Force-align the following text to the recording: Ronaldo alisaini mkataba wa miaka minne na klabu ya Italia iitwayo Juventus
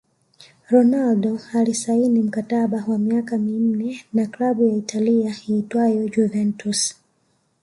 Ronaldo 0.69 1.39
alisaini 1.53 2.21
mkataba 2.21 2.83
wa 2.87 2.97
miaka 2.97 3.37
minne 3.37 4.05
na 4.13 4.25
klabu 4.25 4.67
ya 4.67 4.75
Italia 4.75 5.35
iitwayo 5.49 6.09
Juventus 6.09 6.95